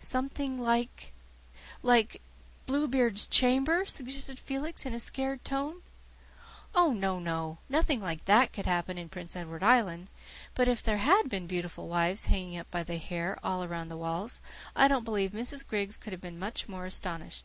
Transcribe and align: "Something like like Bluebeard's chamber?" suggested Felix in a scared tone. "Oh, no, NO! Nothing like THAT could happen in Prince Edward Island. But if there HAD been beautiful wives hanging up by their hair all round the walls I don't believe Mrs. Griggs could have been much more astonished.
"Something 0.00 0.58
like 0.58 1.12
like 1.80 2.20
Bluebeard's 2.66 3.24
chamber?" 3.28 3.84
suggested 3.84 4.36
Felix 4.40 4.84
in 4.84 4.92
a 4.92 4.98
scared 4.98 5.44
tone. 5.44 5.82
"Oh, 6.74 6.92
no, 6.92 7.20
NO! 7.20 7.58
Nothing 7.68 8.00
like 8.00 8.24
THAT 8.24 8.52
could 8.52 8.66
happen 8.66 8.98
in 8.98 9.08
Prince 9.08 9.36
Edward 9.36 9.62
Island. 9.62 10.08
But 10.56 10.66
if 10.66 10.82
there 10.82 10.96
HAD 10.98 11.28
been 11.28 11.46
beautiful 11.46 11.86
wives 11.86 12.24
hanging 12.26 12.56
up 12.58 12.68
by 12.72 12.82
their 12.82 12.98
hair 12.98 13.38
all 13.44 13.64
round 13.68 13.92
the 13.92 13.96
walls 13.96 14.40
I 14.74 14.88
don't 14.88 15.04
believe 15.04 15.30
Mrs. 15.30 15.64
Griggs 15.64 15.96
could 15.96 16.12
have 16.12 16.20
been 16.20 16.36
much 16.40 16.68
more 16.68 16.84
astonished. 16.84 17.44